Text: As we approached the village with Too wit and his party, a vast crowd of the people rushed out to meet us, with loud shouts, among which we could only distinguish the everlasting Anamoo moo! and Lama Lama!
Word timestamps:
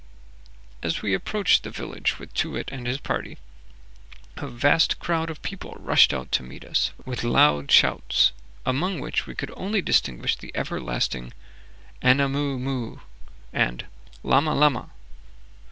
As 0.81 1.03
we 1.03 1.13
approached 1.13 1.61
the 1.61 1.69
village 1.69 2.17
with 2.17 2.33
Too 2.33 2.49
wit 2.53 2.69
and 2.71 2.87
his 2.87 2.97
party, 2.97 3.37
a 4.35 4.47
vast 4.47 4.97
crowd 4.97 5.29
of 5.29 5.39
the 5.43 5.47
people 5.47 5.77
rushed 5.77 6.11
out 6.11 6.31
to 6.31 6.41
meet 6.41 6.65
us, 6.65 6.89
with 7.05 7.23
loud 7.23 7.69
shouts, 7.71 8.31
among 8.65 8.99
which 8.99 9.27
we 9.27 9.35
could 9.35 9.53
only 9.55 9.79
distinguish 9.83 10.35
the 10.35 10.51
everlasting 10.55 11.33
Anamoo 12.01 12.57
moo! 12.57 12.97
and 13.53 13.85
Lama 14.23 14.55
Lama! 14.55 14.89